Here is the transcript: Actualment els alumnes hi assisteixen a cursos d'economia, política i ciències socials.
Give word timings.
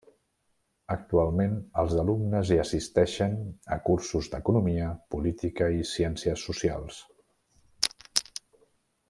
Actualment 0.93 1.51
els 1.81 1.93
alumnes 2.03 2.53
hi 2.55 2.57
assisteixen 2.63 3.35
a 3.75 3.77
cursos 3.91 4.31
d'economia, 4.33 4.89
política 5.17 5.69
i 5.81 5.87
ciències 5.91 6.49
socials. 6.51 6.99